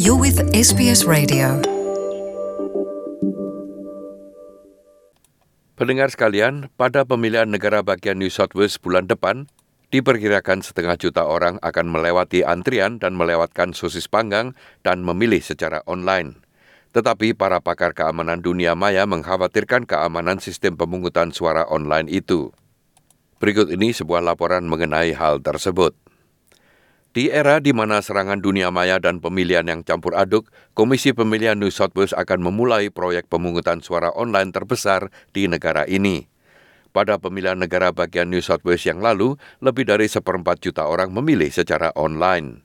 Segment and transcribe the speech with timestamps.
[0.00, 1.60] You're with SBS Radio.
[5.76, 9.52] Pendengar sekalian, pada pemilihan negara bagian New South Wales bulan depan,
[9.92, 16.40] diperkirakan setengah juta orang akan melewati antrian dan melewatkan sosis panggang dan memilih secara online.
[16.96, 22.56] Tetapi para pakar keamanan dunia maya mengkhawatirkan keamanan sistem pemungutan suara online itu.
[23.36, 25.92] Berikut ini sebuah laporan mengenai hal tersebut.
[27.10, 30.46] Di era di mana serangan dunia maya dan pemilihan yang campur aduk,
[30.78, 36.30] Komisi Pemilihan New South Wales akan memulai proyek pemungutan suara online terbesar di negara ini.
[36.94, 41.50] Pada pemilihan negara bagian New South Wales yang lalu, lebih dari seperempat juta orang memilih
[41.50, 42.62] secara online.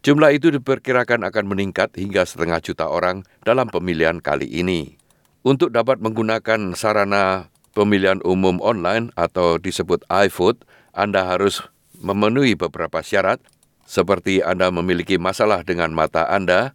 [0.00, 4.96] Jumlah itu diperkirakan akan meningkat hingga setengah juta orang dalam pemilihan kali ini.
[5.44, 10.64] Untuk dapat menggunakan sarana pemilihan umum online atau disebut iVote,
[10.96, 11.60] Anda harus
[12.00, 13.40] memenuhi beberapa syarat
[13.86, 16.74] seperti Anda memiliki masalah dengan mata Anda,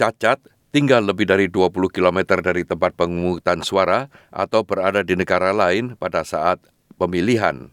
[0.00, 0.40] cacat,
[0.72, 6.24] tinggal lebih dari 20 km dari tempat pemungutan suara atau berada di negara lain pada
[6.24, 6.58] saat
[6.96, 7.68] pemilihan.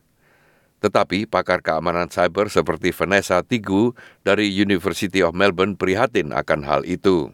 [0.77, 7.33] Tetapi pakar keamanan cyber seperti Vanessa Tigu dari University of Melbourne prihatin akan hal itu.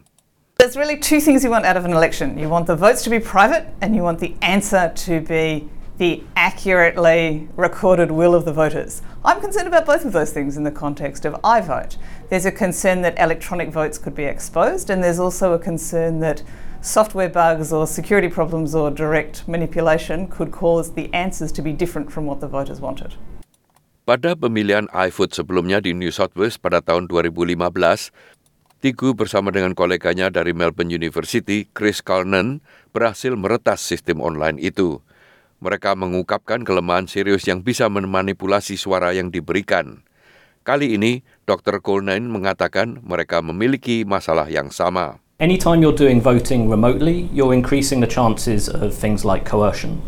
[0.56, 2.38] There's really two things you want out of an election.
[2.38, 6.22] You want the votes to be private and you want the answer to be the
[6.34, 9.02] accurately recorded will of the voters.
[9.24, 11.96] I'm concerned about both of those things in the context of I vote.
[12.30, 16.42] There's a concern that electronic votes could be exposed, and there's also a concern that
[16.82, 22.10] software bugs or security problems or direct manipulation could cause the answers to be different
[22.10, 23.14] from what the voters wanted.
[24.04, 28.12] Pada pemilihan iVote sebelumnya di New South Wales pada tahun 2015,
[28.84, 32.60] Tigu bersama dengan koleganya dari Melbourne University, Chris Cullen,
[32.92, 35.00] berhasil meretas sistem online itu.
[35.64, 40.04] Mereka mengungkapkan kelemahan serius yang bisa memanipulasi suara yang diberikan.
[40.60, 41.80] Kali ini, Dr.
[41.80, 45.24] Colnane mengatakan mereka memiliki masalah yang sama.
[45.40, 50.04] Anytime you're doing voting remotely, you're increasing the chances of things like coercion.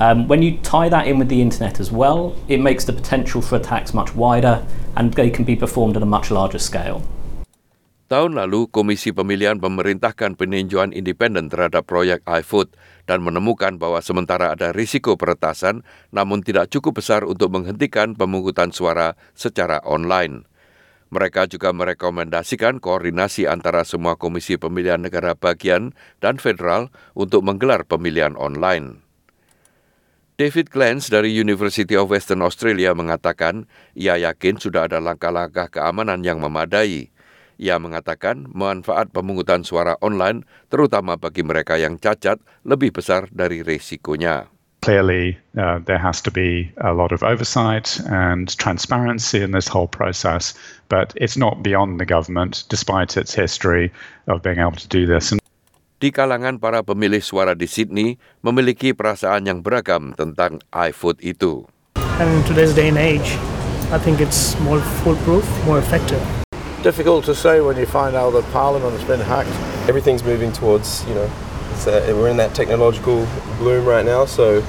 [0.00, 3.44] Um, when you tie that in with the internet as well, it makes the potential
[3.44, 4.64] for attacks much wider
[4.96, 7.04] and they can be performed at a much larger scale.
[8.06, 12.70] Tahun lalu, Komisi Pemilihan memerintahkan peninjauan independen terhadap proyek iFood
[13.02, 15.82] dan menemukan bahwa sementara ada risiko peretasan,
[16.14, 20.46] namun tidak cukup besar untuk menghentikan pemungutan suara secara online.
[21.10, 25.90] Mereka juga merekomendasikan koordinasi antara semua komisi pemilihan negara bagian
[26.22, 29.02] dan federal untuk menggelar pemilihan online.
[30.38, 33.66] David Glantz dari University of Western Australia mengatakan
[33.98, 37.10] ia yakin sudah ada langkah-langkah keamanan yang memadai–
[37.56, 44.48] ia mengatakan manfaat pemungutan suara online, terutama bagi mereka yang cacat, lebih besar dari risikonya.
[44.84, 49.90] Clearly, uh, there has to be a lot of oversight and transparency in this whole
[49.90, 50.54] process,
[50.86, 53.90] but it's not beyond the government, despite its history
[54.30, 55.34] of being able to do this.
[55.34, 55.42] And
[55.96, 61.64] di kalangan para pemilih suara di Sydney memiliki perasaan yang beragam tentang iVote itu.
[62.20, 63.40] And in today's day and age,
[63.90, 66.20] I think it's more foolproof, more effective.
[66.86, 69.50] Difficult to say when you find out that Parliament has been hacked.
[69.90, 71.26] Everything's moving towards, you know,
[71.90, 73.26] uh, we're in that technological
[73.58, 74.62] bloom right now, so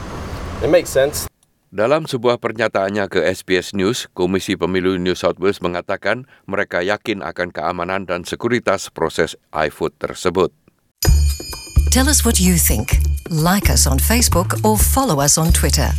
[0.66, 1.30] it makes sense.
[1.70, 7.54] Dalam sebuah pernyataannya ke SBS News, Komisi Pemilu New South Wales mengatakan mereka yakin akan
[7.54, 10.50] keamanan dan sekuritas proses iFood tersebut.
[11.94, 12.98] Tell us what you think.
[13.30, 15.94] Like us on Facebook or follow us on Twitter.